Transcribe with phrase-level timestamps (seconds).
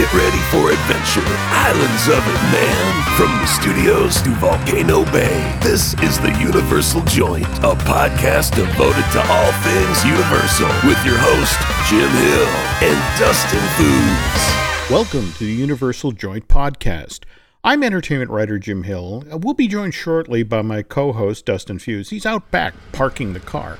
[0.00, 1.20] Get ready for adventure.
[1.52, 3.16] Islands of it, man.
[3.18, 9.20] From the studios to Volcano Bay, this is the Universal Joint, a podcast devoted to
[9.28, 11.60] all things Universal with your host,
[11.90, 14.90] Jim Hill and Dustin Fuhs.
[14.90, 17.24] Welcome to the Universal Joint Podcast.
[17.62, 19.24] I'm entertainment writer Jim Hill.
[19.30, 22.08] Uh, we'll be joined shortly by my co host, Dustin Fuhs.
[22.08, 23.76] He's out back parking the car.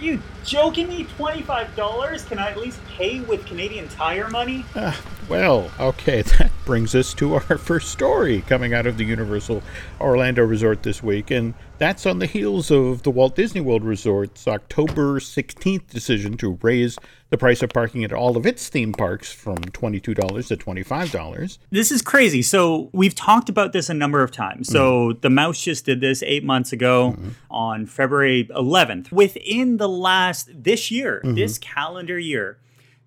[0.00, 1.04] Are you joking me?
[1.18, 2.26] $25?
[2.26, 4.64] Can I at least pay with Canadian Tire money?
[4.74, 4.96] Uh,
[5.28, 9.62] well, okay, that brings us to our first story coming out of the Universal
[10.00, 14.46] Orlando Resort this week, and that's on the heels of the Walt Disney World Resort's
[14.46, 16.98] October 16th decision to raise
[17.30, 21.58] the price of parking at all of its theme parks from $22 to $25.
[21.70, 22.42] This is crazy.
[22.42, 24.68] So, we've talked about this a number of times.
[24.68, 25.20] So, mm-hmm.
[25.20, 27.30] the Mouse just did this eight months ago mm-hmm.
[27.50, 29.10] on February 11th.
[29.10, 31.34] Within the last, this year, mm-hmm.
[31.34, 32.58] this calendar year,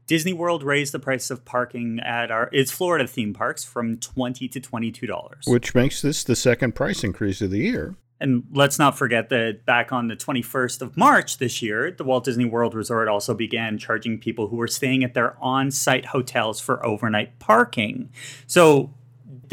[0.08, 4.50] Disney World raised the price of parking at our its Florida theme parks from twenty
[4.50, 7.96] to twenty two dollars, which makes this the second price increase of the year.
[8.20, 12.24] And let's not forget that back on the 21st of March this year, the Walt
[12.24, 16.62] Disney World Resort also began charging people who were staying at their on site hotels
[16.62, 18.12] for overnight parking.
[18.48, 18.94] So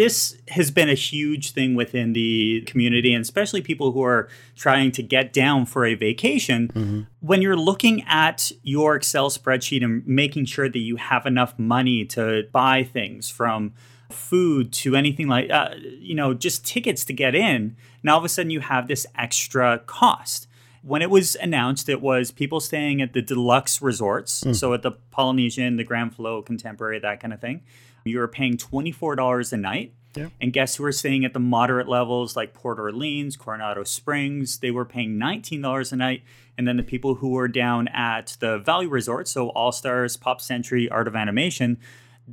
[0.01, 4.93] this has been a huge thing within the community, and especially people who are trying
[4.93, 6.69] to get down for a vacation.
[6.69, 7.01] Mm-hmm.
[7.21, 12.05] When you're looking at your Excel spreadsheet and making sure that you have enough money
[12.07, 13.75] to buy things from
[14.11, 18.25] food to anything like, uh, you know, just tickets to get in, now all of
[18.25, 20.47] a sudden you have this extra cost.
[20.83, 24.57] When it was announced, it was people staying at the deluxe resorts, mm.
[24.57, 27.63] so at the Polynesian, the Grand Flow, Contemporary, that kind of thing.
[28.05, 29.95] You were paying $24 a night.
[30.17, 30.29] Yeah.
[30.41, 34.73] And guests who were staying at the moderate levels like Port Orleans, Coronado Springs, they
[34.73, 36.23] were paying $19 a night.
[36.59, 40.41] And then the people who were down at the Value resorts, so All Stars, Pop
[40.41, 41.79] Century, Art of Animation,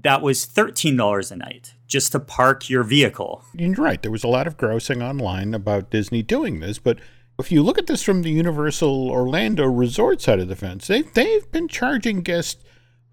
[0.04, 3.44] that was $13 a night just to park your vehicle.
[3.54, 4.02] You're right.
[4.02, 7.00] There was a lot of grousing online about Disney doing this, but
[7.40, 11.12] if you look at this from the Universal Orlando Resort side of the fence, they've,
[11.14, 12.64] they've been charging guests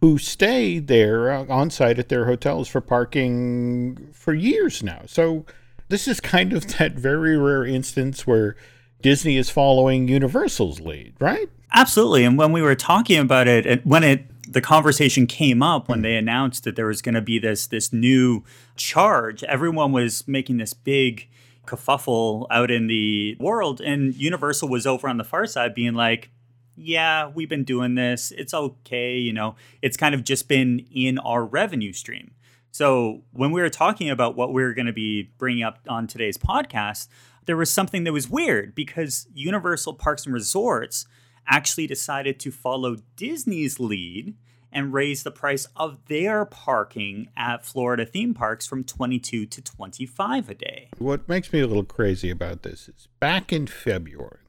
[0.01, 5.03] who stay there uh, on site at their hotels for parking for years now.
[5.07, 5.47] So
[5.89, 8.57] this is kind of that very rare instance where
[9.01, 11.49] Disney is following Universal's lead, right?
[11.73, 12.25] Absolutely.
[12.25, 16.17] And when we were talking about it, when it the conversation came up when they
[16.17, 18.45] announced that there was going to be this this new
[18.77, 19.43] charge.
[19.45, 21.29] Everyone was making this big
[21.67, 26.31] kerfuffle out in the world, and Universal was over on the far side, being like,
[26.77, 28.33] "Yeah, we've been doing this.
[28.33, 29.17] It's okay.
[29.17, 32.33] You know, it's kind of just been in our revenue stream."
[32.71, 36.09] So when we were talking about what we were going to be bringing up on
[36.09, 37.07] today's podcast,
[37.47, 41.07] there was something that was weird because Universal Parks and Resorts
[41.47, 44.35] actually decided to follow Disney's lead
[44.73, 50.51] and raise the price of their parking at Florida theme parks from 22 to 25
[50.51, 50.89] a day.
[50.99, 54.41] What makes me a little crazy about this is back in February,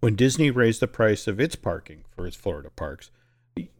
[0.00, 3.10] when Disney raised the price of its parking for its Florida parks,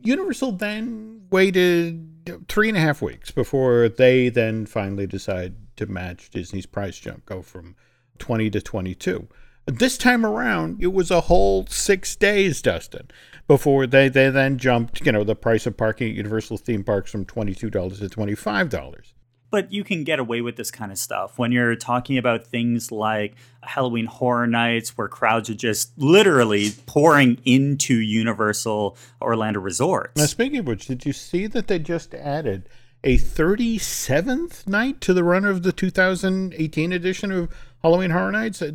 [0.02, 6.30] Universal then waited three and a half weeks before they then finally decided to match
[6.30, 7.76] Disney's price jump, go from
[8.18, 9.28] 20 to 22.
[9.66, 13.08] This time around, it was a whole six days, Dustin,
[13.46, 17.10] before they, they then jumped, you know, the price of parking at Universal theme parks
[17.10, 19.12] from $22 to $25.
[19.50, 22.92] But you can get away with this kind of stuff when you're talking about things
[22.92, 23.34] like
[23.64, 30.16] Halloween Horror Nights, where crowds are just literally pouring into Universal Orlando Resorts.
[30.16, 32.68] Now, speaking of which, did you see that they just added
[33.02, 37.48] a 37th night to the run of the 2018 edition of
[37.82, 38.62] Halloween Horror Nights?
[38.62, 38.72] Uh,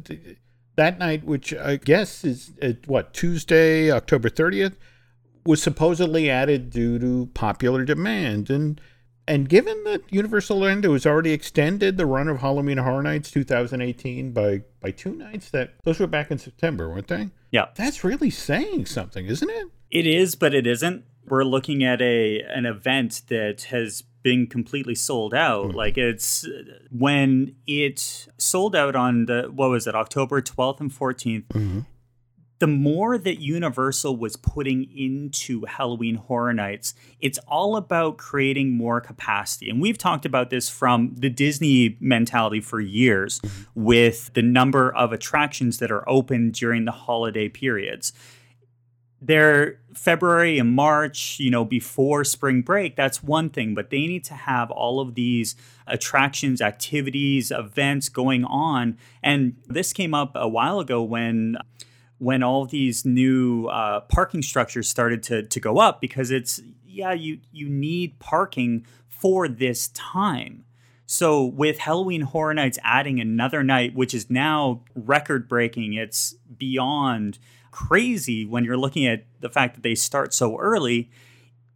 [0.76, 4.76] that night, which I guess is at, what Tuesday, October 30th,
[5.46, 8.50] was supposedly added due to popular demand.
[8.50, 8.82] And
[9.28, 14.32] and given that Universal Orlando has already extended the run of Halloween Horror Nights 2018
[14.32, 17.30] by by two nights, that those were back in September, weren't they?
[17.52, 19.68] Yeah, that's really saying something, isn't it?
[19.90, 21.06] It is, but it isn't.
[21.28, 25.68] We're looking at a an event that has been completely sold out.
[25.68, 25.78] Mm-hmm.
[25.78, 26.48] Like it's
[26.90, 31.48] when it sold out on the what was it, October 12th and 14th.
[31.50, 31.80] Mm-hmm.
[32.58, 39.00] The more that Universal was putting into Halloween Horror Nights, it's all about creating more
[39.00, 39.70] capacity.
[39.70, 43.84] And we've talked about this from the Disney mentality for years mm-hmm.
[43.84, 48.12] with the number of attractions that are open during the holiday periods
[49.26, 54.24] they're February and March, you know, before spring break, that's one thing, but they need
[54.26, 55.56] to have all of these
[55.88, 58.98] attractions, activities, events going on.
[59.24, 61.58] And this came up a while ago when
[62.18, 67.12] when all these new uh, parking structures started to, to go up because it's yeah
[67.12, 70.66] you you need parking for this time.
[71.08, 77.38] So with Halloween Horror Nights adding another night, which is now record breaking, it's beyond
[77.76, 81.12] crazy when you're looking at the fact that they start so early.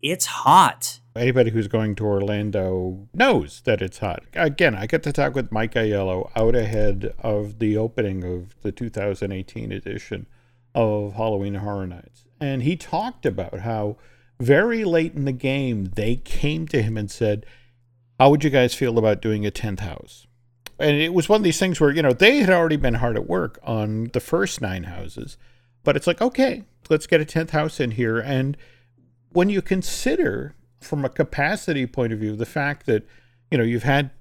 [0.02, 1.02] It's hot.
[1.14, 4.24] Anybody who's going to Orlando knows that it's hot.
[4.34, 8.72] Again, I got to talk with Mike Aiello out ahead of the opening of the
[8.72, 10.26] 2018 edition
[10.74, 12.24] of Halloween Horror Nights.
[12.40, 13.98] And he talked about how
[14.40, 17.46] very late in the game they came to him and said,
[18.18, 20.28] How would you guys feel about doing a 10th house?
[20.80, 23.18] And it was one of these things where, you know, they had already been hard
[23.18, 25.38] at work on the first nine houses.
[25.90, 28.20] But it's like, okay, let's get a 10th house in here.
[28.20, 28.56] And
[29.32, 33.08] when you consider from a capacity point of view the fact that
[33.50, 34.12] you know you've had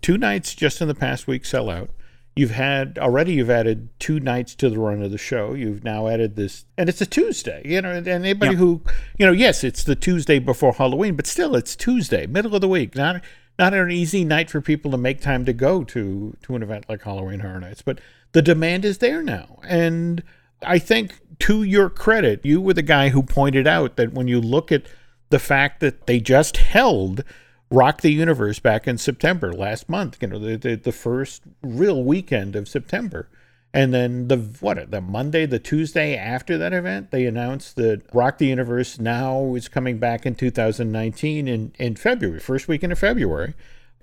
[0.00, 1.90] two nights just in the past week sell out
[2.34, 6.08] you've had already you've added two nights to the run of the show you've now
[6.08, 8.58] added this and it's a tuesday you know and anybody yeah.
[8.58, 8.80] who
[9.18, 12.68] you know yes it's the tuesday before halloween but still it's tuesday middle of the
[12.68, 13.22] week not
[13.58, 16.86] not an easy night for people to make time to go to to an event
[16.88, 18.00] like halloween horror nights but
[18.32, 20.24] the demand is there now and
[20.62, 24.40] i think to your credit you were the guy who pointed out that when you
[24.40, 24.84] look at
[25.30, 27.22] the fact that they just held
[27.70, 32.02] Rock the Universe back in September last month, you know, the, the, the first real
[32.02, 33.28] weekend of September.
[33.74, 38.38] And then the what the Monday, the Tuesday after that event, they announced that Rock
[38.38, 43.52] the Universe now is coming back in 2019 in, in February, first weekend of February.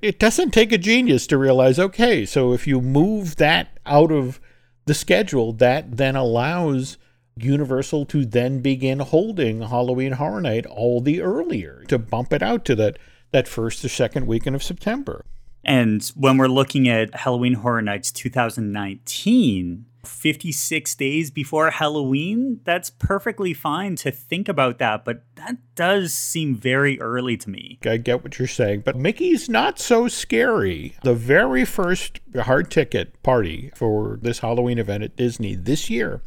[0.04, 4.40] It doesn't take a genius to realize, okay, so if you move that out of
[4.86, 6.98] the schedule, that then allows
[7.38, 12.64] Universal to then begin holding Halloween Horror Night all the earlier to bump it out
[12.66, 12.98] to that
[13.32, 15.26] that first or second weekend of September.
[15.66, 23.54] And when we're looking at Halloween Horror Nights 2019, 56 days before Halloween, that's perfectly
[23.54, 27.80] fine to think about that, but that does seem very early to me.
[27.86, 30.96] I get what you're saying, but Mickey's not so scary.
[31.04, 36.22] The very first hard ticket party for this Halloween event at Disney this year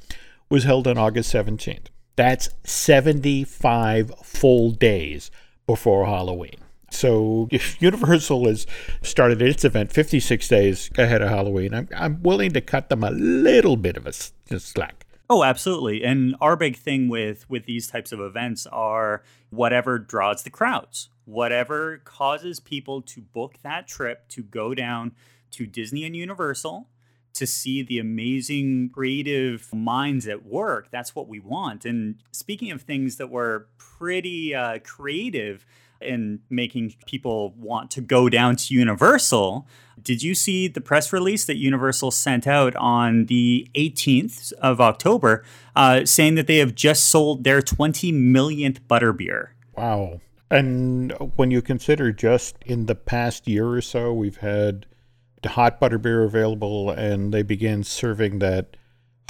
[0.51, 1.87] was held on August 17th.
[2.17, 5.31] That's 75 full days
[5.67, 6.57] before Halloween.
[6.91, 8.67] So if Universal has
[9.03, 13.11] started its event 56 days ahead of Halloween, I'm, I'm willing to cut them a
[13.11, 15.07] little bit of a slack.
[15.31, 16.03] Oh, absolutely.
[16.05, 21.11] And our big thing with with these types of events are whatever draws the crowds,
[21.27, 25.13] whatever causes people to book that trip to go down
[25.51, 26.89] to Disney and Universal
[27.35, 30.91] to see the amazing creative minds at work.
[30.91, 31.85] That's what we want.
[31.85, 35.67] And speaking of things that were pretty uh, creative
[36.01, 39.67] in making people want to go down to Universal,
[40.03, 45.45] did you see the press release that Universal sent out on the 18th of October
[45.75, 49.49] uh, saying that they have just sold their 20 millionth butterbeer?
[49.77, 50.21] Wow.
[50.51, 54.87] And when you consider just in the past year or so, we've had
[55.45, 58.77] hot butterbeer available, and they began serving that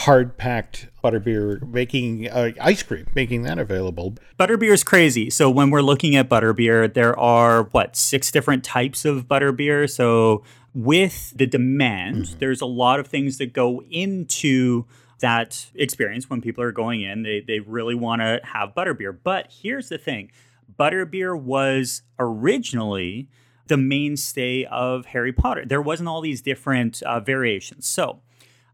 [0.01, 4.15] hard packed butterbeer, making uh, ice cream, making that available.
[4.39, 5.29] Butterbeer is crazy.
[5.31, 9.91] So when we're looking at butterbeer, there are what six different types of butterbeer.
[9.91, 12.39] So with the demand, mm-hmm.
[12.39, 14.85] there's a lot of things that go into
[15.21, 17.23] that experience when people are going in.
[17.23, 19.17] They they really want to have butterbeer.
[19.23, 20.31] But here's the thing:
[20.79, 23.29] butterbeer was originally
[23.67, 25.65] the mainstay of Harry Potter.
[25.67, 27.87] There wasn't all these different uh, variations.
[27.87, 28.21] So,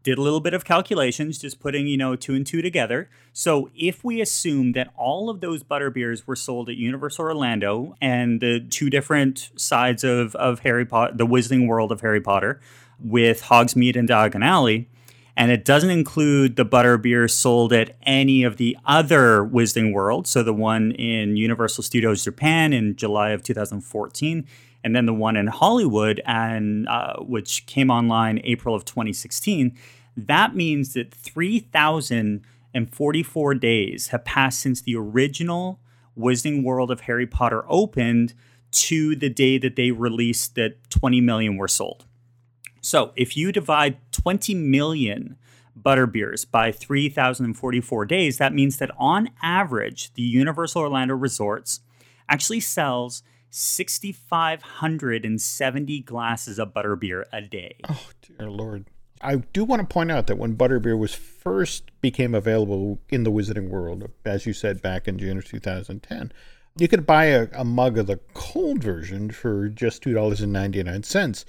[0.05, 3.09] did a little bit of calculations, just putting, you know, two and two together.
[3.33, 8.39] So, if we assume that all of those butterbeers were sold at Universal Orlando and
[8.39, 12.61] the two different sides of, of Harry Potter, the Wizarding World of Harry Potter,
[13.03, 14.87] with Hogsmeade and Diagon Alley,
[15.35, 20.29] and it doesn't include the butter butterbeer sold at any of the other Wizarding Worlds.
[20.29, 24.45] So the one in Universal Studios Japan in July of 2014,
[24.85, 29.75] and then the one in Hollywood, and uh, which came online April of 2016.
[30.15, 35.79] That means that 3,044 days have passed since the original
[36.15, 38.35] Wizarding World of Harry Potter opened
[38.71, 42.05] to the day that they released that 20 million were sold.
[42.79, 45.35] So if you divide 20 million
[45.81, 51.79] butterbeers by 3,044 days, that means that on average, the Universal Orlando Resorts
[52.29, 57.77] actually sells 6,570 glasses of butterbeer a day.
[57.89, 58.89] Oh, dear Lord.
[59.21, 63.31] I do want to point out that when butterbeer was first became available in the
[63.31, 66.33] Wizarding World, as you said back in June of 2010,
[66.77, 71.45] you could buy a, a mug of the cold version for just $2.99.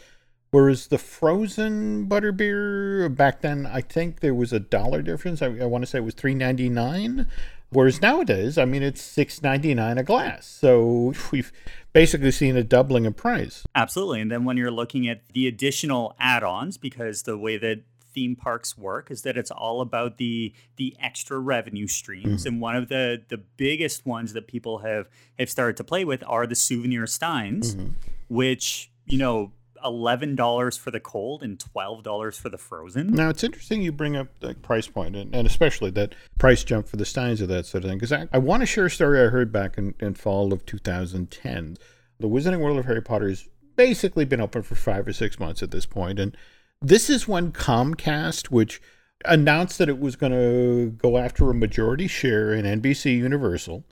[0.52, 5.42] Whereas the frozen butterbeer back then, I think there was a dollar difference.
[5.42, 7.26] I, I want to say it was three ninety nine.
[7.70, 10.46] Whereas nowadays, I mean, it's six ninety nine a glass.
[10.46, 11.52] So we've
[11.92, 13.64] basically seen a doubling of price.
[13.74, 14.20] Absolutely.
[14.20, 17.82] And then when you're looking at the additional add-ons, because the way that
[18.16, 22.46] theme parks work is that it's all about the the extra revenue streams mm.
[22.46, 25.06] and one of the the biggest ones that people have
[25.38, 27.88] have started to play with are the souvenir steins mm-hmm.
[28.30, 29.52] which you know
[29.86, 33.12] $11 for the cold and $12 for the frozen.
[33.12, 36.88] Now, it's interesting you bring up the price point and, and especially that price jump
[36.88, 37.98] for the Steins of that sort of thing.
[37.98, 40.66] Because I, I want to share a story I heard back in, in fall of
[40.66, 41.76] 2010.
[42.18, 45.62] The Wizarding World of Harry Potter has basically been open for five or six months
[45.62, 46.36] at this point, And
[46.80, 48.80] this is when Comcast, which
[49.24, 53.84] announced that it was going to go after a majority share in NBC Universal,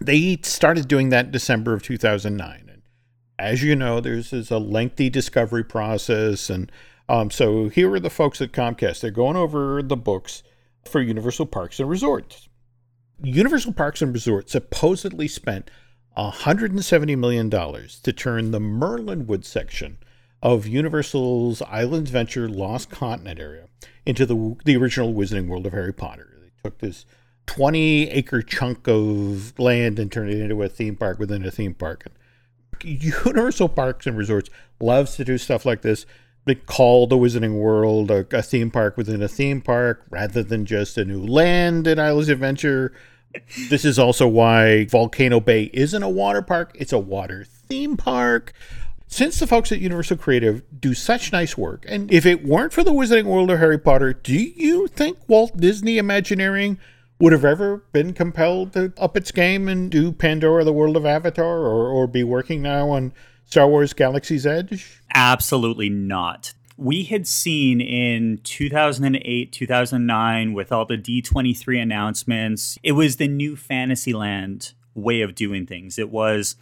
[0.00, 2.65] they started doing that December of 2009.
[3.38, 6.48] As you know, there's, there's a lengthy discovery process.
[6.48, 6.70] And
[7.08, 9.00] um, so here are the folks at Comcast.
[9.00, 10.42] They're going over the books
[10.84, 12.48] for Universal Parks and Resorts.
[13.22, 15.70] Universal Parks and Resorts supposedly spent
[16.16, 19.98] $170 million to turn the Merlinwood section
[20.42, 23.68] of Universal's Islands Venture Lost Continent area
[24.04, 26.36] into the, the original Wizarding World of Harry Potter.
[26.40, 27.04] They took this
[27.46, 31.74] 20 acre chunk of land and turned it into a theme park within a theme
[31.74, 32.04] park.
[32.06, 32.14] And
[32.84, 36.06] Universal Parks and Resorts loves to do stuff like this.
[36.44, 40.64] They call the Wizarding World a, a theme park within a theme park rather than
[40.64, 42.92] just a new land in Islands Adventure.
[43.68, 48.52] This is also why Volcano Bay isn't a water park, it's a water theme park
[49.08, 52.82] since the folks at Universal Creative do such nice work, and if it weren't for
[52.82, 56.78] the Wizarding World of Harry Potter, do you think Walt Disney Imagineering
[57.18, 61.06] would have ever been compelled to up its game and do Pandora, the World of
[61.06, 63.12] Avatar, or, or be working now on
[63.44, 65.00] Star Wars Galaxy's Edge?
[65.14, 66.52] Absolutely not.
[66.76, 73.56] We had seen in 2008, 2009, with all the D23 announcements, it was the new
[73.56, 75.98] Fantasyland way of doing things.
[75.98, 76.56] It was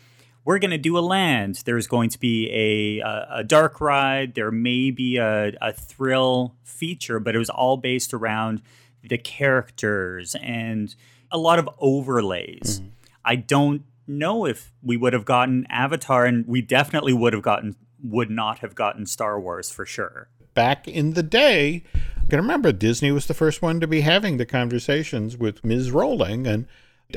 [0.45, 1.63] we're going to do a land.
[1.65, 4.35] There's going to be a, a, a dark ride.
[4.35, 8.61] There may be a, a thrill feature, but it was all based around
[9.09, 10.95] the characters and
[11.31, 12.81] a lot of overlays.
[12.81, 12.89] Mm-hmm.
[13.25, 17.77] I don't know if we would have gotten Avatar, and we definitely would have gotten
[18.03, 20.29] would not have gotten Star Wars for sure.
[20.53, 24.37] Back in the day, I can remember Disney was the first one to be having
[24.37, 25.91] the conversations with Ms.
[25.91, 26.67] Rowling, and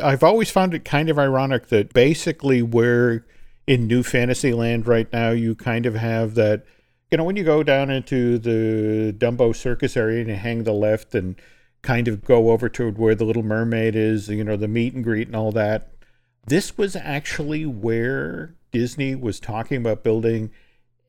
[0.01, 3.25] I've always found it kind of ironic that basically we're
[3.67, 6.63] in New Fantasyland right now, you kind of have that,
[7.11, 10.73] you know, when you go down into the Dumbo circus area and you hang the
[10.73, 11.35] left and
[11.81, 15.03] kind of go over to where the Little Mermaid is, you know, the meet and
[15.03, 15.91] greet and all that.
[16.45, 20.51] This was actually where Disney was talking about building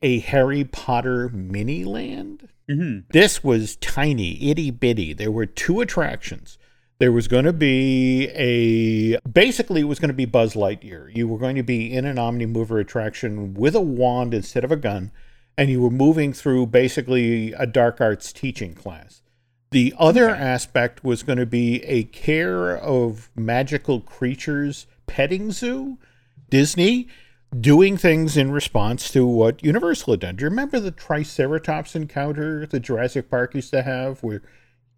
[0.03, 2.49] a Harry Potter mini land.
[2.69, 3.09] Mm-hmm.
[3.11, 5.13] This was tiny, itty bitty.
[5.13, 6.59] There were two attractions
[6.99, 11.15] there was going to be a basically it was going to be Buzz Lightyear.
[11.15, 14.77] You were going to be in an Omnimover attraction with a wand instead of a
[14.77, 15.13] gun,
[15.57, 19.23] and you were moving through basically a dark arts teaching class.
[19.71, 20.41] The other okay.
[20.41, 25.99] aspect was going to be a care of magical creatures petting zoo.
[26.49, 27.09] Disney
[27.59, 30.37] doing things in response to what Universal had done.
[30.37, 34.43] Do you remember the Triceratops encounter the Jurassic Park used to have where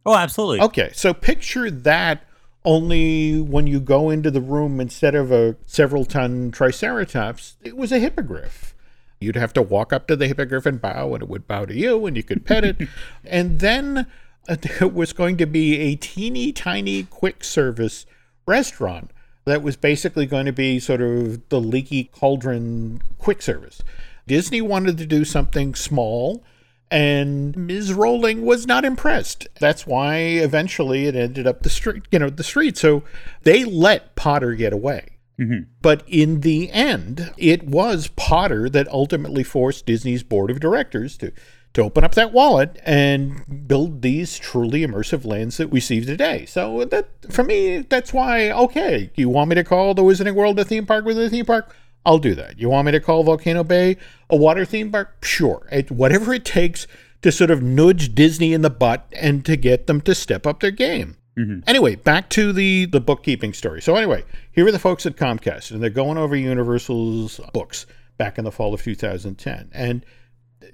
[0.07, 0.61] Oh, absolutely.
[0.61, 2.25] Okay, so picture that
[2.65, 7.93] only when you go into the room instead of a several ton triceratops, it was
[7.93, 8.75] a hippogriff.
[9.21, 11.75] You'd have to walk up to the hippogriff and bow, and it would bow to
[11.75, 12.89] you, and you could pet it.
[13.25, 14.07] and then
[14.61, 18.07] there was going to be a teeny tiny quick service
[18.47, 19.11] restaurant
[19.45, 23.83] that was basically going to be sort of the leaky cauldron quick service.
[24.27, 26.45] Disney wanted to do something small
[26.91, 27.93] and Ms.
[27.93, 29.47] Rowling was not impressed.
[29.61, 32.77] That's why eventually it ended up the street, you know, the street.
[32.77, 33.05] So
[33.43, 35.19] they let Potter get away.
[35.39, 35.71] Mm-hmm.
[35.81, 41.33] But in the end, it was Potter that ultimately forced Disney's board of directors to
[41.75, 46.45] to open up that wallet and build these truly immersive lands that we see today.
[46.47, 50.59] So that for me, that's why okay, you want me to call the Wizarding World
[50.59, 51.75] a theme park with a theme park?
[52.05, 52.59] I'll do that.
[52.59, 53.97] You want me to call Volcano Bay
[54.31, 55.25] a water theme park?
[55.25, 55.67] Sure.
[55.71, 56.87] It, whatever it takes
[57.23, 60.61] to sort of nudge Disney in the butt and to get them to step up
[60.61, 61.17] their game.
[61.39, 61.61] Mm-hmm.
[61.69, 63.81] Anyway, back to the the bookkeeping story.
[63.81, 67.87] So anyway, here are the folks at Comcast, and they're going over Universal's books
[68.19, 69.71] back in the fall of 2010.
[69.73, 70.05] And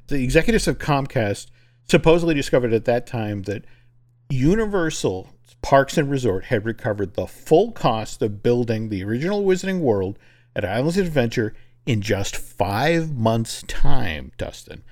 [0.08, 1.46] the executives of Comcast
[1.88, 3.64] supposedly discovered at that time that
[4.28, 5.30] Universal
[5.62, 10.18] Parks and Resort had recovered the full cost of building the original Wizarding World
[10.54, 11.54] at Islands Adventure
[11.86, 14.82] in just five months' time, Dustin.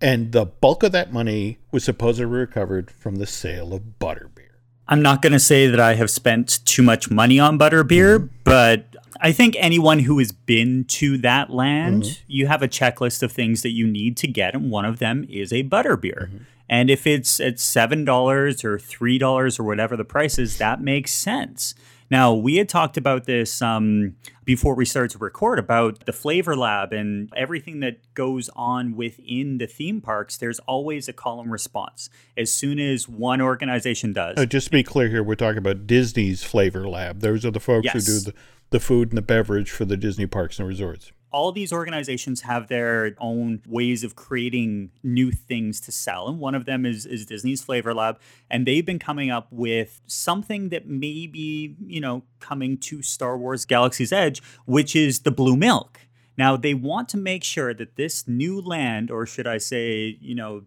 [0.00, 4.44] And the bulk of that money was supposedly recovered from the sale of butterbeer.
[4.86, 8.34] I'm not going to say that I have spent too much money on butterbeer, mm-hmm.
[8.44, 12.22] but I think anyone who has been to that land, mm-hmm.
[12.26, 15.26] you have a checklist of things that you need to get, and one of them
[15.28, 16.28] is a butterbeer.
[16.28, 16.36] Mm-hmm.
[16.68, 20.80] And if it's at seven dollars or three dollars or whatever the price is, that
[20.80, 21.74] makes sense.
[22.14, 26.54] Now, we had talked about this um, before we started to record about the Flavor
[26.54, 30.36] Lab and everything that goes on within the theme parks.
[30.36, 32.10] There's always a call and response.
[32.36, 34.38] As soon as one organization does.
[34.38, 37.18] Uh, just to be clear here, we're talking about Disney's Flavor Lab.
[37.18, 37.94] Those are the folks yes.
[37.94, 38.34] who do the,
[38.70, 42.68] the food and the beverage for the Disney parks and resorts all these organizations have
[42.68, 46.28] their own ways of creating new things to sell.
[46.28, 48.20] And one of them is, is Disney's Flavor Lab.
[48.48, 53.36] And they've been coming up with something that may be, you know, coming to Star
[53.36, 56.02] Wars Galaxy's Edge, which is the blue milk.
[56.38, 60.36] Now, they want to make sure that this new land, or should I say, you
[60.36, 60.62] know,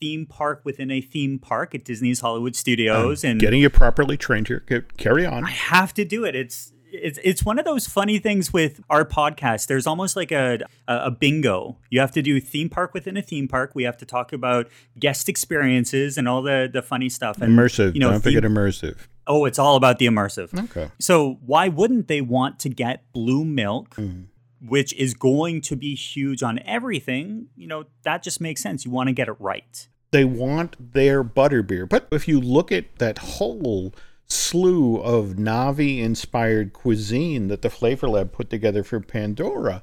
[0.00, 4.48] theme park within a theme park at Disney's Hollywood Studios, and getting you properly trained
[4.48, 4.64] here.
[4.96, 5.44] Carry on.
[5.44, 6.34] I have to do it.
[6.34, 9.66] It's it's it's one of those funny things with our podcast.
[9.66, 11.76] There's almost like a, a bingo.
[11.90, 13.72] You have to do theme park within a theme park.
[13.74, 14.68] We have to talk about
[14.98, 17.40] guest experiences and all the the funny stuff.
[17.40, 17.94] And, immersive.
[17.94, 18.96] You know, don't forget immersive.
[19.26, 20.58] Oh, it's all about the immersive.
[20.70, 20.90] Okay.
[20.98, 23.94] So why wouldn't they want to get blue milk?
[23.96, 24.26] Mm.
[24.60, 28.84] Which is going to be huge on everything, you know, that just makes sense.
[28.84, 29.86] You want to get it right.
[30.10, 31.88] They want their butterbeer.
[31.88, 33.94] But if you look at that whole
[34.28, 39.82] slew of Na'vi inspired cuisine that the Flavor Lab put together for Pandora.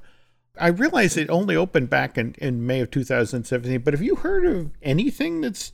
[0.60, 4.46] I realize it only opened back in, in May of 2017, but have you heard
[4.46, 5.74] of anything that's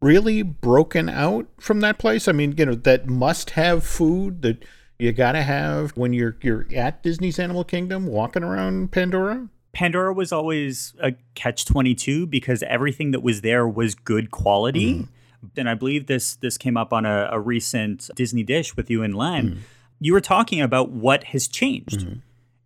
[0.00, 2.28] really broken out from that place?
[2.28, 4.64] I mean, you know, that must have food that
[4.98, 9.48] you got to have when you're you're at Disney's Animal Kingdom walking around Pandora?
[9.72, 14.94] Pandora was always a catch 22 because everything that was there was good quality.
[14.94, 15.14] Mm-hmm
[15.56, 19.02] and I believe this this came up on a, a recent Disney Dish with you
[19.02, 19.50] and Len.
[19.50, 19.58] Mm.
[20.00, 22.18] You were talking about what has changed, mm-hmm.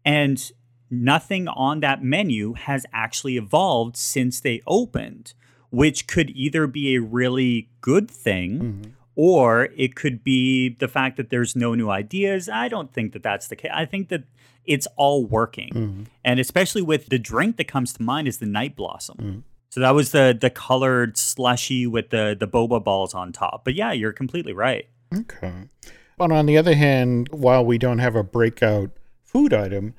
[0.04, 0.52] and
[0.90, 5.34] nothing on that menu has actually evolved since they opened,
[5.70, 8.60] which could either be a really good thing.
[8.60, 8.90] Mm-hmm.
[9.16, 12.48] Or it could be the fact that there's no new ideas.
[12.48, 13.70] I don't think that that's the case.
[13.72, 14.24] I think that
[14.64, 15.68] it's all working.
[15.68, 16.02] Mm-hmm.
[16.24, 19.44] And especially with the drink that comes to mind is the Night Blossom.
[19.74, 23.64] So that was the the colored slushy with the the boba balls on top.
[23.64, 24.86] But yeah, you're completely right.
[25.12, 25.52] Okay.
[26.16, 28.92] But on the other hand, while we don't have a breakout
[29.24, 29.94] food item,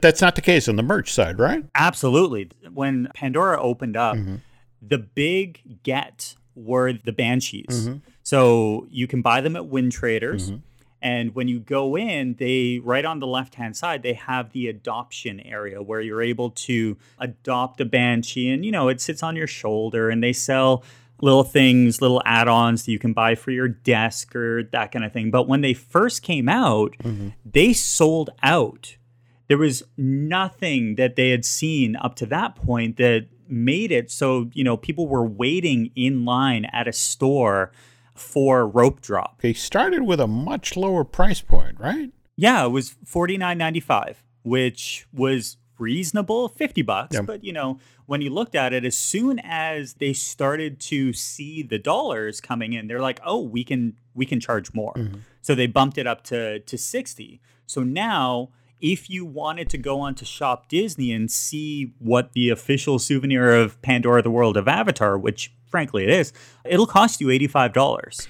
[0.00, 1.66] that's not the case on the merch side, right?
[1.74, 2.50] Absolutely.
[2.72, 4.36] When Pandora opened up, mm-hmm.
[4.80, 7.66] the big get were the banshees.
[7.68, 7.98] Mm-hmm.
[8.22, 10.50] So you can buy them at Wind Traders.
[10.50, 10.60] Mm-hmm.
[11.04, 14.68] And when you go in, they right on the left hand side, they have the
[14.68, 19.36] adoption area where you're able to adopt a banshee and you know, it sits on
[19.36, 20.82] your shoulder and they sell
[21.20, 25.12] little things, little add-ons that you can buy for your desk or that kind of
[25.12, 25.30] thing.
[25.30, 27.28] But when they first came out, mm-hmm.
[27.44, 28.96] they sold out.
[29.46, 34.50] There was nothing that they had seen up to that point that made it so,
[34.54, 37.72] you know, people were waiting in line at a store
[38.14, 39.40] for rope drop.
[39.42, 42.10] They started with a much lower price point, right?
[42.36, 47.18] Yeah, it was forty nine ninety five, which was reasonable, fifty bucks.
[47.20, 51.62] But you know, when you looked at it, as soon as they started to see
[51.62, 55.20] the dollars coming in, they're like, "Oh, we can we can charge more." Mm-hmm.
[55.42, 57.40] So they bumped it up to to sixty.
[57.66, 58.50] So now
[58.80, 63.50] if you wanted to go on to Shop Disney and see what the official souvenir
[63.50, 66.32] of Pandora the World of Avatar, which frankly it is,
[66.64, 68.28] it'll cost you $85.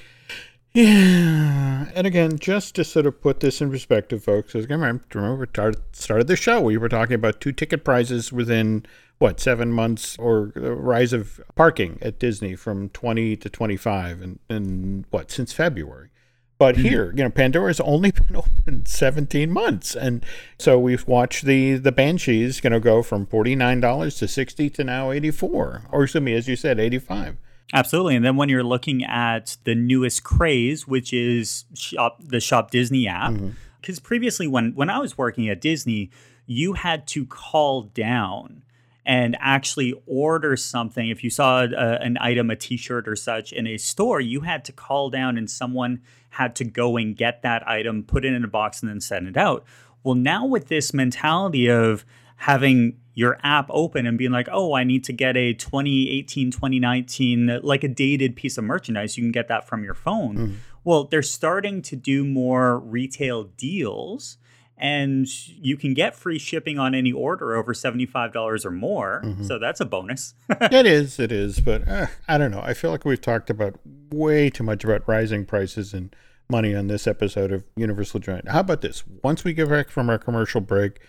[0.72, 5.74] Yeah, and again, just to sort of put this in perspective, folks, as remember we
[5.92, 8.87] started the show, we were talking about two ticket prices within
[9.18, 14.22] what seven months, or the rise of parking at Disney from twenty to twenty five,
[14.22, 16.09] and and what since February.
[16.57, 16.85] But mm-hmm.
[16.85, 20.25] here, you know, Pandora's only been open 17 months, and
[20.59, 24.71] so we've watched the the Banshees, you know, go from forty nine dollars to sixty
[24.71, 27.37] to now 84, or excuse me, as you said, 85.
[27.73, 32.71] Absolutely, and then when you're looking at the newest craze, which is shop the Shop
[32.71, 33.33] Disney app,
[33.81, 34.07] because mm-hmm.
[34.07, 36.11] previously when when I was working at Disney,
[36.47, 38.63] you had to call down
[39.07, 41.09] and actually order something.
[41.09, 44.64] If you saw a, an item, a T-shirt or such in a store, you had
[44.67, 48.45] to call down, and someone had to go and get that item, put it in
[48.45, 49.64] a box, and then send it out.
[50.03, 52.05] Well, now with this mentality of
[52.37, 57.61] having your app open and being like, oh, I need to get a 2018, 2019,
[57.62, 60.37] like a dated piece of merchandise, you can get that from your phone.
[60.37, 60.55] Mm.
[60.83, 64.37] Well, they're starting to do more retail deals
[64.77, 69.23] and you can get free shipping on any order over $75 or more.
[69.25, 69.45] Mm-hmm.
[69.45, 70.35] So that's a bonus.
[70.61, 72.63] it is, it is, but uh, I don't know.
[72.63, 73.79] I feel like we've talked about
[74.11, 76.15] way too much about rising prices and
[76.49, 78.49] money on this episode of Universal Joint.
[78.49, 79.05] How about this?
[79.23, 81.01] Once we get back from our commercial break,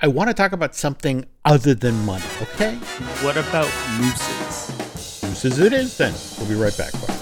[0.00, 2.76] I want to talk about something other than money, okay?
[3.22, 3.70] what about
[4.00, 5.22] mooses?
[5.22, 6.14] Mooses it is then.
[6.38, 7.21] We'll be right back.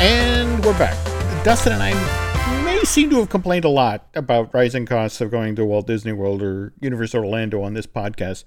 [0.00, 0.96] And we're back.
[1.44, 5.56] Dustin and I may seem to have complained a lot about rising costs of going
[5.56, 8.44] to Walt Disney World or Universal Orlando on this podcast,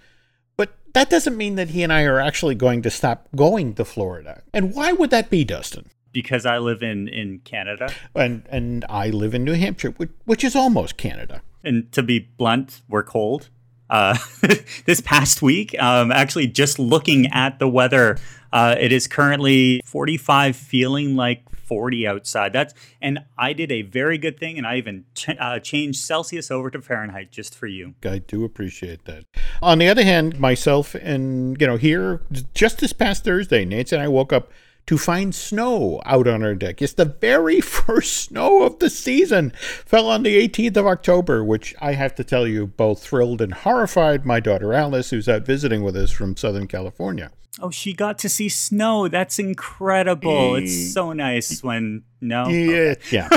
[0.58, 3.86] but that doesn't mean that he and I are actually going to stop going to
[3.86, 4.42] Florida.
[4.52, 5.92] And why would that be, Dustin?
[6.12, 7.94] Because I live in, in Canada.
[8.16, 11.44] And and I live in New Hampshire, which, which is almost Canada.
[11.64, 13.52] And to be blunt, we're cold.
[13.92, 14.18] Uh,
[14.86, 18.18] this past week, um, actually, just looking at the weather,
[18.54, 22.54] uh, it is currently 45, feeling like 40 outside.
[22.54, 26.52] That's and I did a very good thing, and I even ch- uh, changed Celsius
[26.52, 27.96] over to Fahrenheit just for you.
[28.06, 29.26] I do appreciate that.
[29.62, 32.22] On the other hand, myself and you know here
[32.54, 34.52] just this past Thursday, Nancy and I woke up
[34.86, 36.80] to find snow out on our deck.
[36.80, 39.52] It's the very first snow of the season.
[39.56, 43.54] Fell on the 18th of October, which I have to tell you both thrilled and
[43.54, 47.32] horrified my daughter Alice, who's out visiting with us from Southern California.
[47.62, 49.08] Oh, she got to see snow.
[49.08, 50.56] That's incredible.
[50.56, 52.48] It's so nice when no.
[52.48, 53.30] Yeah, yeah,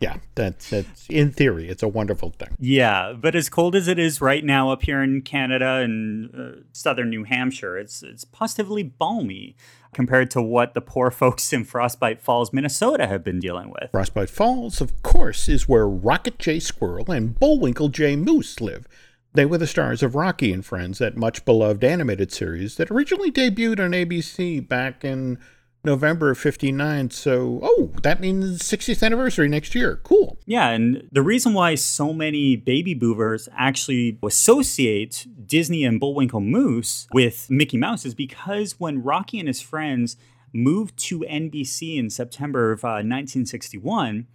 [0.00, 0.16] yeah.
[0.36, 2.56] That's that's in theory, it's a wonderful thing.
[2.60, 6.60] Yeah, but as cold as it is right now up here in Canada and uh,
[6.72, 9.56] southern New Hampshire, it's it's positively balmy
[9.92, 13.90] compared to what the poor folks in Frostbite Falls, Minnesota have been dealing with.
[13.90, 16.60] Frostbite Falls, of course, is where Rocket J.
[16.60, 18.14] Squirrel and Bullwinkle J.
[18.14, 18.86] Moose live.
[19.34, 23.32] They were the stars of Rocky and Friends, that much beloved animated series that originally
[23.32, 25.38] debuted on ABC back in
[25.84, 27.10] November of 59.
[27.10, 30.00] So, oh, that means 60th anniversary next year.
[30.04, 30.38] Cool.
[30.46, 37.08] Yeah, and the reason why so many baby boomers actually associate Disney and Bullwinkle Moose
[37.12, 40.16] with Mickey Mouse is because when Rocky and his friends
[40.52, 44.28] moved to NBC in September of uh, 1961,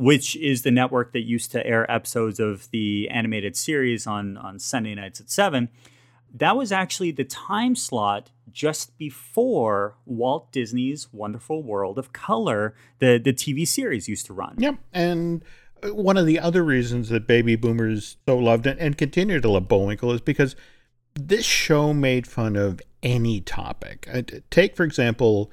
[0.00, 4.58] which is the network that used to air episodes of the animated series on, on
[4.58, 5.68] Sunday nights at 7,
[6.32, 13.20] that was actually the time slot just before Walt Disney's Wonderful World of Color, the,
[13.22, 14.54] the TV series used to run.
[14.56, 14.76] Yep.
[14.94, 15.44] And
[15.82, 19.50] uh, one of the other reasons that baby boomers so loved it and continue to
[19.50, 20.56] love Bullwinkle is because
[21.14, 24.08] this show made fun of any topic.
[24.10, 25.50] Uh, Take, for example,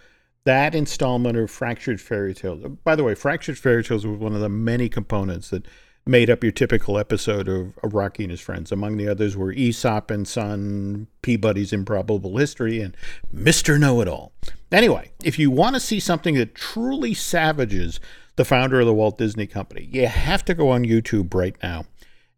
[0.48, 2.64] that installment of Fractured Fairy Tales.
[2.86, 5.66] By the way, Fractured Fairy Tales was one of the many components that
[6.06, 8.72] made up your typical episode of, of Rocky and his friends.
[8.72, 12.96] Among the others were Aesop and Son, Peabody's Improbable History, and
[13.36, 13.78] Mr.
[13.78, 14.32] Know It All.
[14.72, 18.00] Anyway, if you want to see something that truly savages
[18.38, 21.84] the founder of the Walt Disney Company, you have to go on YouTube right now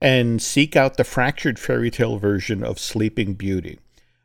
[0.02, 3.78] and seek out the Fractured Fairy Tale version of Sleeping Beauty.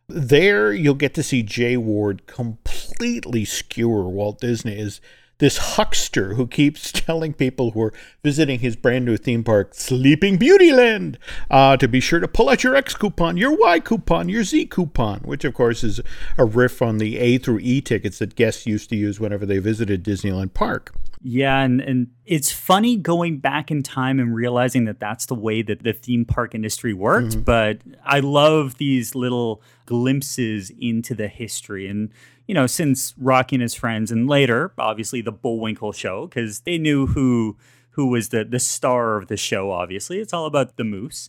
[0.09, 5.01] There, you'll get to see Jay Ward completely skewer Walt Disney as
[5.38, 7.92] this huckster who keeps telling people who are
[8.23, 11.16] visiting his brand new theme park, Sleeping Beautyland,
[11.51, 14.66] uh, to be sure to pull out your X coupon, your Y coupon, your Z
[14.66, 16.01] coupon, which of course is
[16.38, 19.59] a riff on the A through E tickets that guests used to use whenever they
[19.59, 20.94] visited Disneyland Park.
[21.27, 25.62] Yeah, and, and it's funny going back in time and realizing that that's the way
[25.62, 27.42] that the theme park industry worked.
[27.47, 31.88] But I love these little glimpses into the history.
[31.88, 32.11] And,
[32.46, 36.78] you know, since Rocky and his friends, and later, obviously, the Bullwinkle show, because they
[36.78, 37.57] knew who
[37.94, 40.18] who was the, the star of the show, obviously.
[40.18, 41.28] It's all about the moose.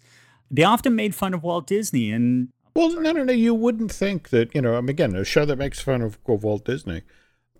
[0.49, 2.11] They often made fun of Walt Disney.
[2.11, 3.33] And Well, no, no, no.
[3.33, 6.17] You wouldn't think that, you know, I mean, again, a show that makes fun of,
[6.27, 7.03] of Walt Disney,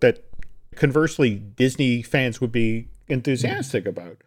[0.00, 0.24] that
[0.74, 3.12] conversely Disney fans would be mm-hmm.
[3.12, 4.18] enthusiastic about.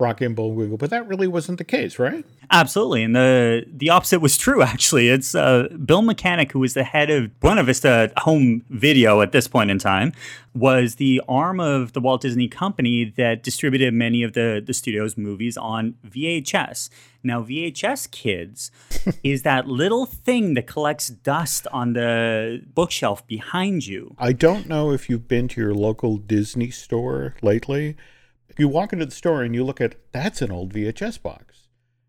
[0.00, 2.24] Rocky and Bullwinkle, but that really wasn't the case, right?
[2.50, 4.60] Absolutely, and the the opposite was true.
[4.62, 9.30] Actually, it's uh, Bill Mechanic, who was the head of Buena Vista Home Video at
[9.30, 10.12] this point in time,
[10.52, 15.16] was the arm of the Walt Disney Company that distributed many of the the studio's
[15.16, 16.90] movies on VHS.
[17.22, 18.70] Now, VHS kids
[19.22, 24.14] is that little thing that collects dust on the bookshelf behind you.
[24.18, 27.96] I don't know if you've been to your local Disney store lately.
[28.56, 31.68] You walk into the store and you look at that's an old VHS box.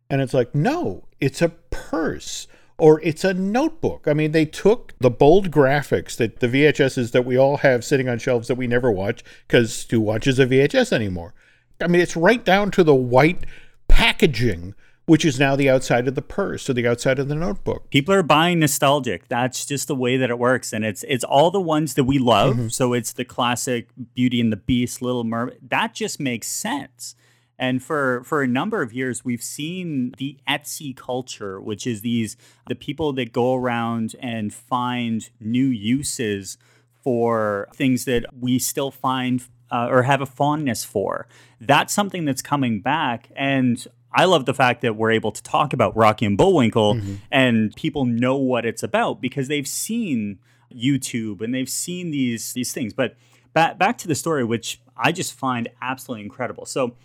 [0.10, 4.08] And it's like, no, it's a purse or it's a notebook.
[4.08, 8.10] I mean, they took the bold graphics that the VHSs that we all have sitting
[8.10, 11.34] on shelves that we never watch because who watches a VHS anymore?
[11.82, 13.46] I mean, it's right down to the white
[13.88, 17.90] packaging which is now the outside of the purse or the outside of the notebook.
[17.90, 19.28] People are buying nostalgic.
[19.28, 22.18] That's just the way that it works, and it's it's all the ones that we
[22.18, 22.56] love.
[22.56, 22.68] Mm-hmm.
[22.70, 25.60] So it's the classic Beauty and the Beast, Little Mermaid.
[25.70, 27.16] That just makes sense.
[27.58, 32.36] And for for a number of years, we've seen the Etsy culture, which is these
[32.68, 36.58] the people that go around and find new uses
[37.04, 41.28] for things that we still find uh, or have a fondness for.
[41.62, 45.74] That's something that's coming back, and I love the fact that we're able to talk
[45.74, 47.16] about Rocky and Bullwinkle mm-hmm.
[47.32, 50.40] and people know what it's about because they've seen
[50.74, 52.94] YouTube and they've seen these these things.
[52.94, 53.18] But
[53.54, 56.66] back back to the story, which I just find absolutely incredible.
[56.66, 56.96] So,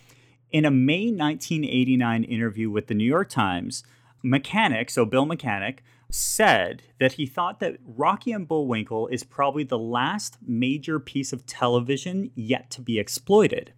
[0.53, 3.83] in a May 1989 interview with the New York Times,
[4.23, 9.79] Mechanic, so Bill Mechanic, said that he thought that Rocky and Bullwinkle is probably the
[9.79, 13.73] last major piece of television yet to be exploited.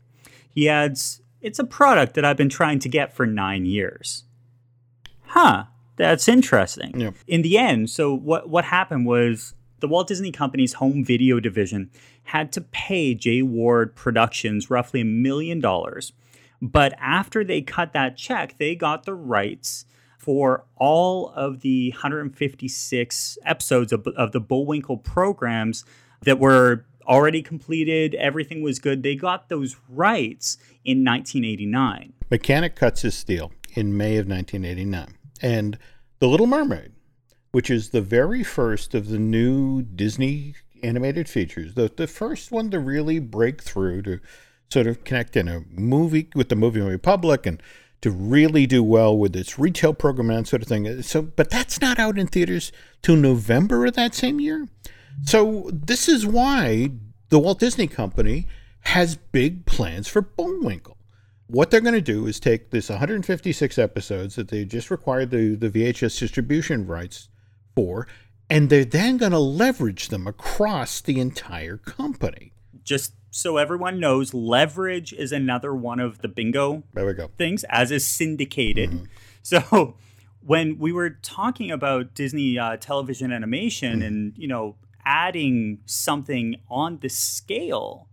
[0.48, 4.24] He adds, It's a product that I've been trying to get for nine years.
[5.26, 5.64] Huh,
[5.96, 6.98] that's interesting.
[7.00, 7.14] Yep.
[7.26, 11.90] In the end, so what, what happened was the Walt Disney Company's home video division
[12.24, 16.12] had to pay Jay Ward Productions roughly a million dollars.
[16.62, 19.84] But after they cut that check, they got the rights
[20.16, 25.84] for all of the 156 episodes of, of the Bullwinkle programs
[26.20, 28.14] that were already completed.
[28.14, 29.02] Everything was good.
[29.02, 32.12] They got those rights in 1989.
[32.30, 35.16] Mechanic cuts his steel in May of 1989.
[35.40, 35.78] And
[36.20, 36.92] The Little Mermaid,
[37.50, 42.70] which is the very first of the new Disney animated features, the, the first one
[42.70, 44.20] to really break through to
[44.70, 47.62] sort of connect in a movie with the movie Republic and
[48.00, 51.02] to really do well with its retail program and sort of thing.
[51.02, 54.66] So, but that's not out in theaters till November of that same year.
[55.24, 56.90] So this is why
[57.28, 58.46] the Walt Disney Company
[58.80, 60.96] has big plans for Bullwinkle.
[61.46, 65.54] What they're going to do is take this 156 episodes that they just required the,
[65.54, 67.28] the VHS distribution rights
[67.74, 68.06] for,
[68.48, 72.52] and they're then going to leverage them across the entire company.
[72.82, 77.30] Just so everyone knows, leverage is another one of the bingo There we go.
[77.38, 79.08] things, as is syndicated.
[79.44, 79.96] So
[80.40, 86.98] when we were talking about Disney uh, television animation and you know adding something on
[87.00, 88.08] the scale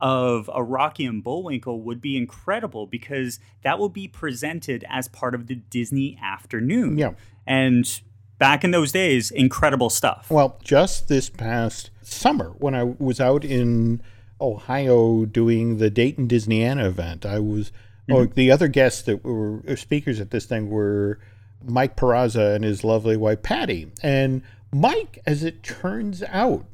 [0.00, 5.34] of a Rocky and Bullwinkle would be incredible because that will be presented as part
[5.34, 6.98] of the Disney afternoon.
[6.98, 7.12] Yeah.
[7.46, 8.00] And
[8.38, 10.30] back in those days, incredible stuff.
[10.30, 14.02] Well, just this past summer, when I was out in
[14.40, 17.72] Ohio doing the Dayton Disneyana event, I was.
[18.08, 18.12] Mm-hmm.
[18.12, 21.18] Oh, the other guests that were speakers at this thing were
[21.64, 23.90] Mike Peraza and his lovely wife Patty.
[24.02, 24.42] And
[24.80, 26.66] Mike, as it turns out,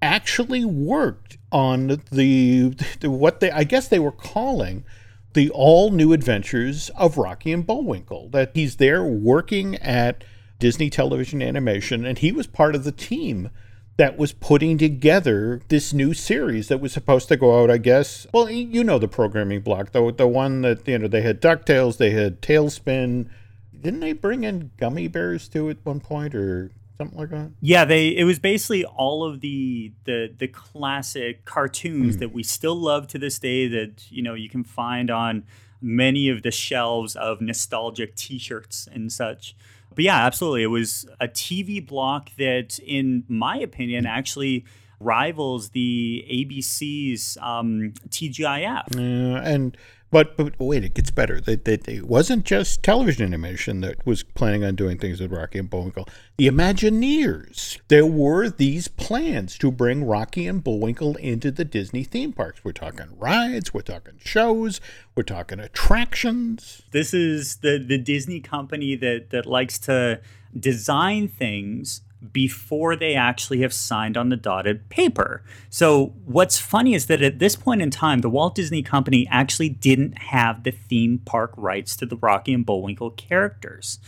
[0.00, 4.84] actually worked on the, the what they I guess they were calling
[5.34, 8.30] the all new adventures of Rocky and Bullwinkle.
[8.30, 10.24] That he's there working at
[10.58, 13.50] Disney Television Animation, and he was part of the team
[13.98, 17.70] that was putting together this new series that was supposed to go out.
[17.70, 18.26] I guess.
[18.32, 21.98] Well, you know the programming block, the the one that you know they had Ducktales,
[21.98, 23.28] they had TaleSpin.
[23.78, 27.50] Didn't they bring in Gummi Bears too at one point, or something like that?
[27.60, 32.76] Yeah, they it was basically all of the the the classic cartoons that we still
[32.76, 35.44] love to this day that you know you can find on
[35.80, 39.54] many of the shelves of nostalgic t-shirts and such.
[39.94, 40.62] But yeah, absolutely.
[40.62, 44.64] It was a TV block that in my opinion actually
[45.00, 48.94] rivals the ABC's um, TGIF.
[48.94, 49.76] Yeah, and
[50.10, 51.40] but but wait, it gets better.
[51.46, 56.08] It wasn't just television animation that was planning on doing things with Rocky and Bullwinkle.
[56.36, 57.78] The Imagineers.
[57.88, 62.64] There were these plans to bring Rocky and Bullwinkle into the Disney theme parks.
[62.64, 64.80] We're talking rides, we're talking shows,
[65.14, 66.82] we're talking attractions.
[66.92, 70.20] This is the the Disney company that that likes to
[70.58, 75.42] design things before they actually have signed on the dotted paper.
[75.68, 79.68] So, what's funny is that at this point in time, the Walt Disney Company actually
[79.68, 83.98] didn't have the theme park rights to the Rocky and Bullwinkle characters.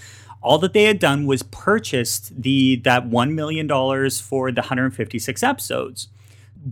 [0.41, 3.69] All that they had done was purchased the that $1 million
[4.11, 6.09] for the 156 episodes.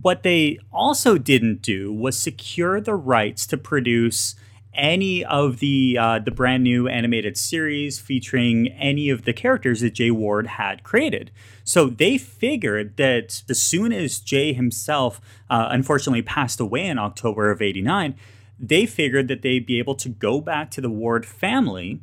[0.01, 4.35] What they also didn't do was secure the rights to produce
[4.77, 9.95] any of the uh, the brand new animated series featuring any of the characters that
[9.95, 11.31] Jay Ward had created.
[11.63, 17.51] So they figured that as soon as Jay himself uh, unfortunately passed away in October
[17.51, 18.15] of '89,
[18.59, 22.01] they figured that they'd be able to go back to the Ward family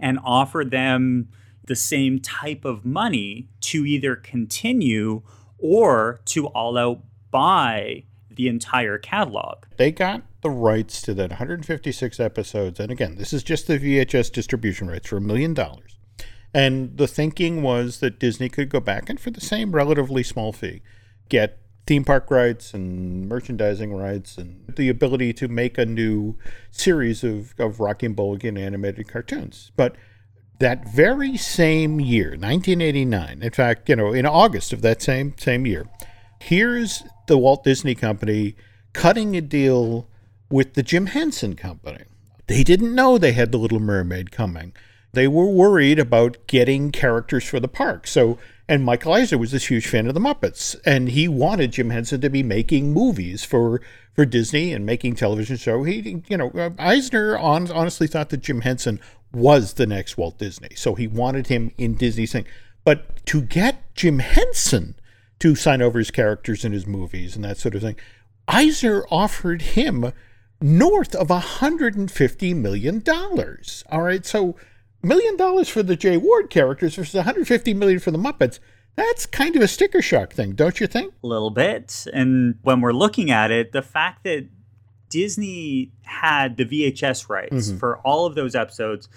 [0.00, 1.28] and offer them
[1.64, 5.22] the same type of money to either continue
[5.58, 9.64] or to all out buy the entire catalog.
[9.76, 12.78] They got the rights to that 156 episodes.
[12.78, 15.98] And again, this is just the VHS distribution rights for a million dollars.
[16.52, 20.52] And the thinking was that Disney could go back and, for the same relatively small
[20.52, 20.82] fee,
[21.28, 26.36] get theme park rights and merchandising rights and the ability to make a new
[26.70, 29.72] series of, of Rocky and Bullwinkle animated cartoons.
[29.76, 29.96] But
[30.60, 35.66] that very same year, 1989, in fact, you know, in August of that same same
[35.66, 35.86] year,
[36.38, 38.54] here's the Walt Disney Company
[38.92, 40.06] cutting a deal
[40.54, 42.04] with the Jim Henson Company.
[42.46, 44.72] They didn't know they had The Little Mermaid coming.
[45.12, 48.06] They were worried about getting characters for the park.
[48.06, 48.38] So,
[48.68, 52.20] and Michael Eisner was this huge fan of the Muppets, and he wanted Jim Henson
[52.20, 53.80] to be making movies for
[54.12, 55.82] for Disney and making television show.
[55.82, 59.00] He, you know, Eisner on, honestly thought that Jim Henson
[59.32, 62.46] was the next Walt Disney, so he wanted him in Disney's thing.
[62.84, 64.94] But to get Jim Henson
[65.40, 67.96] to sign over his characters in his movies and that sort of thing,
[68.46, 70.12] Eisner offered him
[70.60, 73.02] north of $150 million.
[73.90, 74.56] All right, so
[75.02, 78.58] million dollars for the Jay Ward characters versus 150 million for the Muppets.
[78.96, 81.14] That's kind of a sticker shock thing, don't you think?
[81.22, 82.06] A little bit.
[82.12, 84.48] And when we're looking at it, the fact that
[85.10, 87.78] Disney had the VHS rights mm-hmm.
[87.78, 89.08] for all of those episodes,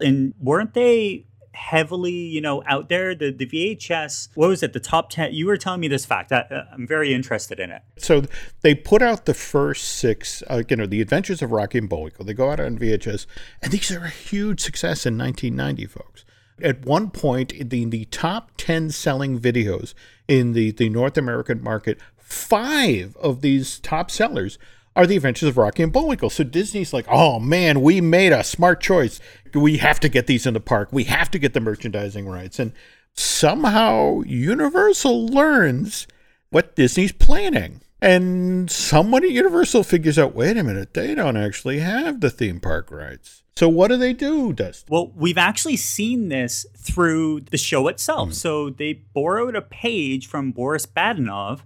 [0.00, 3.14] and weren't they heavily, you know, out there.
[3.14, 4.72] The the VHS, what was it?
[4.72, 5.32] The top ten.
[5.32, 6.32] You were telling me this fact.
[6.32, 7.82] I, I'm very interested in it.
[7.96, 8.24] So
[8.62, 12.24] they put out the first six, uh, you know, the Adventures of Rocky and Bullwinkle.
[12.24, 13.26] They go out on VHS,
[13.62, 16.24] and these are a huge success in 1990, folks.
[16.60, 19.94] At one point, in the, the top 10 selling videos
[20.26, 24.58] in the, the North American market, five of these top sellers
[24.98, 26.28] are the Adventures of Rocky and Bullwinkle.
[26.28, 29.20] So Disney's like, oh man, we made a smart choice.
[29.54, 30.88] We have to get these in the park.
[30.92, 32.58] We have to get the merchandising rights.
[32.58, 32.72] And
[33.14, 36.06] somehow Universal learns
[36.50, 37.80] what Disney's planning.
[38.00, 42.60] And someone at Universal figures out, wait a minute, they don't actually have the theme
[42.60, 43.42] park rights.
[43.56, 44.86] So what do they do, Dustin?
[44.88, 48.30] Well, we've actually seen this through the show itself.
[48.30, 48.34] Mm.
[48.34, 51.62] So they borrowed a page from Boris Badenov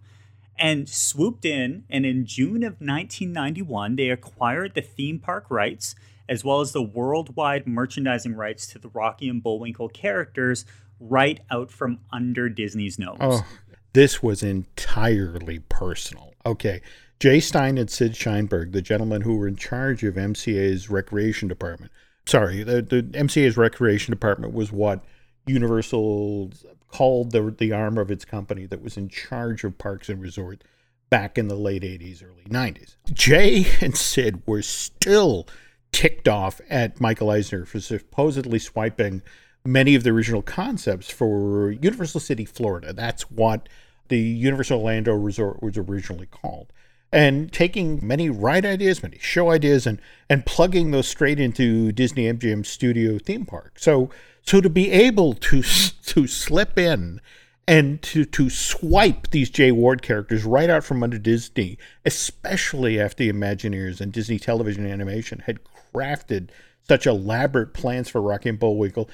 [0.59, 1.85] and swooped in.
[1.91, 5.95] And in June of 1991, they acquired the theme park rights
[6.33, 10.65] as well as the worldwide merchandising rights to the Rocky and Bullwinkle characters
[10.99, 13.19] right out from under Disney's nose.
[13.21, 13.47] Oh,
[13.93, 16.33] this was entirely personal.
[16.47, 16.81] Okay.
[17.21, 21.93] Jay Stein and Sid Sheinberg, the gentlemen who were in charge of MCA's recreation department.
[22.25, 25.05] Sorry, the, the MCA's recreation department was what
[25.45, 26.53] Universal
[26.89, 30.65] called the, the arm of its company that was in charge of parks and resorts
[31.11, 32.97] back in the late 80s, early 90s.
[33.13, 35.47] Jay and Sid were still
[35.93, 39.23] ticked off at Michael Eisner for supposedly swiping
[39.65, 42.93] many of the original concepts for Universal City, Florida.
[42.93, 43.69] That's what
[44.09, 46.73] the Universal Orlando Resort was originally called.
[47.13, 50.01] And taking many ride ideas, many show ideas, and
[50.31, 53.79] and plugging those straight into Disney MGM Studio theme park.
[53.79, 54.09] So
[54.43, 55.63] so to be able to
[56.07, 57.21] to slip in
[57.69, 63.25] and to to swipe these Jay Ward characters right out from under Disney, especially after
[63.25, 65.61] the Imagineers and Disney Television Animation had
[65.95, 66.51] crafted
[66.87, 69.09] such elaborate plans for Rocky and Bullwinkle.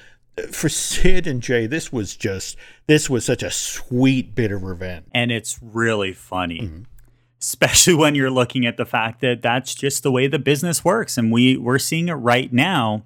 [0.51, 2.55] For Sid and Jay, this was just
[2.87, 6.61] this was such a sweet bit of revenge, and it's really funny.
[6.61, 6.81] Mm-hmm
[7.41, 11.17] especially when you're looking at the fact that that's just the way the business works
[11.17, 13.01] and we we're seeing it right now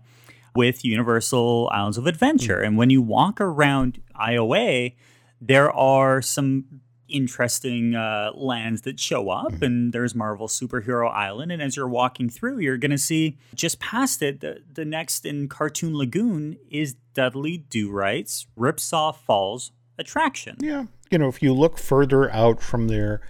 [0.56, 2.58] with Universal Islands of Adventure.
[2.58, 2.66] Mm-hmm.
[2.66, 4.96] And when you walk around IOA,
[5.42, 6.82] there are some
[7.14, 9.64] interesting uh, lands that show up, mm-hmm.
[9.64, 11.52] and there's Marvel Superhero Island.
[11.52, 15.26] And as you're walking through, you're going to see just past it, the, the next
[15.26, 20.58] in Cartoon Lagoon is Dudley Do Right's Ripsaw Falls attraction.
[20.60, 20.86] Yeah.
[21.10, 23.22] You know, if you look further out from there,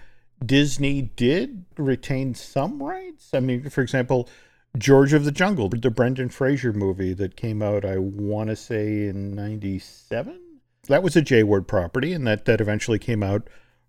[0.44, 3.30] Disney did retain some rights.
[3.32, 4.28] I mean, for example,
[4.76, 9.06] George of the Jungle, the Brendan Fraser movie that came out, I want to say
[9.06, 10.40] in 97.
[10.88, 13.48] That was a Jay Ward property, and that, that eventually came out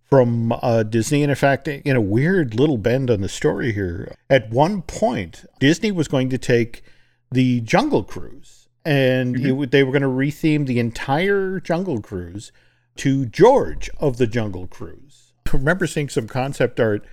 [0.10, 1.24] from uh, Disney.
[1.24, 5.46] And in fact, in a weird little bend on the story here, at one point,
[5.60, 6.84] Disney was going to take
[7.32, 9.64] the Jungle Cruise, and Mm-hmm.
[9.64, 12.52] it, they were going to retheme the entire Jungle Cruise
[12.98, 15.34] to George of the Jungle Cruise.
[15.48, 17.06] I remember seeing some concept art.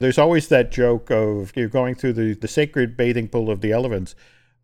[0.00, 3.72] There's always that joke of you're going through the, the sacred bathing pool of the
[3.72, 4.14] elephants.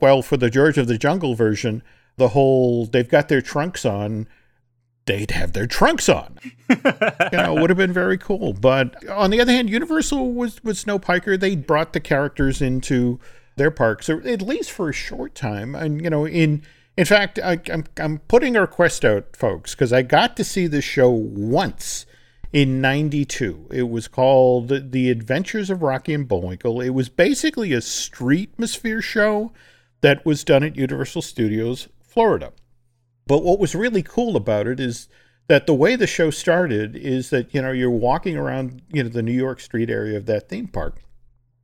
[0.01, 1.83] Well, for the George of the Jungle version,
[2.17, 4.27] the whole they've got their trunks on,
[5.07, 6.39] they'd have their trunks on.
[6.69, 6.77] you
[7.33, 8.53] know, it would have been very cool.
[8.53, 11.37] But on the other hand, Universal was was Snow Piker.
[11.37, 13.19] They brought the characters into
[13.57, 15.75] their parks, or at least for a short time.
[15.75, 16.63] And you know, in
[16.97, 20.67] in fact, I, I'm I'm putting a request out, folks, because I got to see
[20.67, 22.07] this show once
[22.53, 27.79] in 92 it was called the adventures of rocky and bullwinkle it was basically a
[27.79, 29.53] streetmosphere show
[30.01, 32.53] that was done at universal studios florida
[33.27, 35.09] but what was really cool about it is
[35.49, 39.09] that the way the show started is that you know you're walking around you know
[39.09, 41.03] the new york street area of that theme park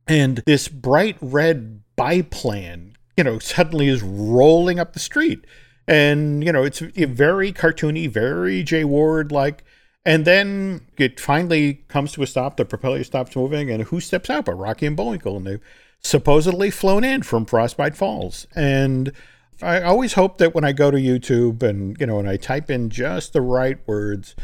[0.07, 5.45] and this bright red biplane you know suddenly is rolling up the street
[5.87, 9.63] and you know it's very cartoony very jay ward like
[10.05, 12.57] and then it finally comes to a stop.
[12.57, 15.37] The propeller stops moving, and who steps out but Rocky and Bullwinkle?
[15.37, 15.61] And they've
[16.01, 18.45] supposedly flown in from Frostbite Falls.
[18.55, 19.13] And
[19.61, 22.69] I always hope that when I go to YouTube and you know, and I type
[22.69, 24.35] in just the right words,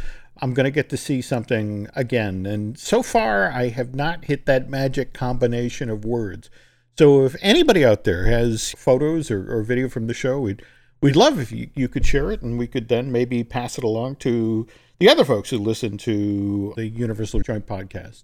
[0.41, 2.45] I'm going to get to see something again.
[2.45, 6.49] And so far, I have not hit that magic combination of words.
[6.97, 10.61] So if anybody out there has photos or, or video from the show, we'd
[11.01, 13.83] we'd love if you, you could share it, and we could then maybe pass it
[13.83, 14.67] along to
[14.99, 18.23] the other folks who listen to the Universal Joint podcast.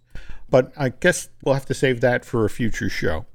[0.49, 3.25] But I guess we'll have to save that for a future show.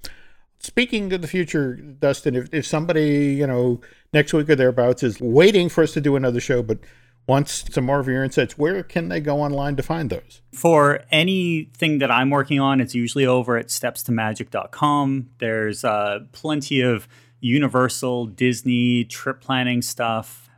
[0.62, 3.80] Speaking of the future, Dustin, if, if somebody, you know,
[4.12, 6.78] next week or thereabouts is waiting for us to do another show, but
[7.26, 10.42] wants some more of your insights, where can they go online to find those?
[10.52, 15.30] For anything that I'm working on, it's usually over at stepstomagic.com.
[15.38, 17.08] There's uh, plenty of
[17.40, 20.50] Universal, Disney, trip planning stuff.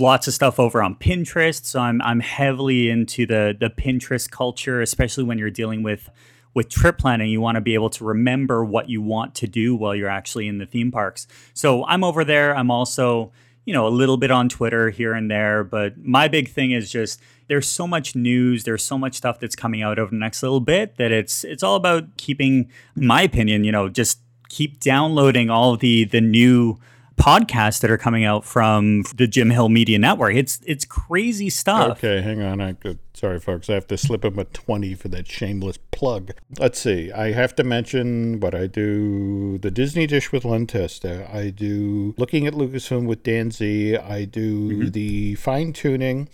[0.00, 1.64] Lots of stuff over on Pinterest.
[1.64, 6.10] So I'm I'm heavily into the the Pinterest culture, especially when you're dealing with
[6.56, 7.28] with trip planning.
[7.28, 10.48] You want to be able to remember what you want to do while you're actually
[10.48, 11.28] in the theme parks.
[11.52, 12.56] So I'm over there.
[12.56, 13.30] I'm also
[13.66, 16.90] you know, a little bit on Twitter here and there, but my big thing is
[16.90, 20.40] just there's so much news, there's so much stuff that's coming out over the next
[20.42, 24.78] little bit that it's it's all about keeping, in my opinion, you know, just keep
[24.78, 26.78] downloading all the the new
[27.16, 30.34] podcasts that are coming out from the Jim Hill Media Network.
[30.34, 31.98] It's it's crazy stuff.
[31.98, 32.60] Okay, hang on.
[32.60, 33.70] I could, sorry, folks.
[33.70, 36.32] I have to slip him a 20 for that shameless plug.
[36.58, 37.10] Let's see.
[37.12, 41.28] I have to mention what I do the Disney Dish with Len Testa.
[41.32, 43.96] I do Looking at Lucasfilm with Dan Z.
[43.96, 44.90] I do mm-hmm.
[44.90, 46.28] the fine tuning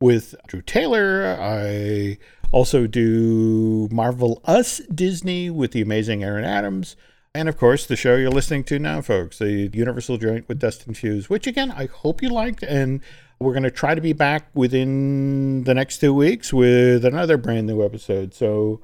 [0.00, 1.36] with Drew Taylor.
[1.40, 2.18] I
[2.52, 6.96] also do Marvel Us Disney with the amazing Aaron Adams.
[7.34, 10.94] And of course, the show you're listening to now, folks, the Universal Joint with Dustin
[10.94, 12.62] Fuhs, which again, I hope you liked.
[12.62, 13.00] And
[13.38, 17.66] we're going to try to be back within the next two weeks with another brand
[17.66, 18.34] new episode.
[18.34, 18.80] So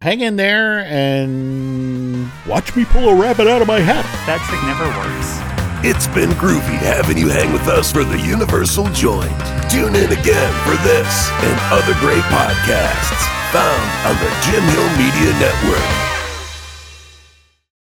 [0.00, 4.04] hang in there and watch me pull a rabbit out of my hat.
[4.26, 5.58] That trick never works.
[5.84, 9.30] It's been groovy having you hang with us for the Universal Joint.
[9.70, 13.22] Tune in again for this and other great podcasts
[13.52, 16.07] found on the Jim Hill Media Network.